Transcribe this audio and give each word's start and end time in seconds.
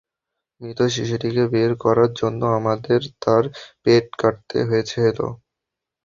মৃত 0.61 0.79
শিশুটিকে 0.93 1.43
বের 1.53 1.71
করার 1.83 2.11
জন্য, 2.13 2.41
আমাদের 2.59 3.01
তার 3.23 3.43
পেট 3.83 4.05
কাটতে 4.21 4.57
হয়েছিল। 4.69 5.19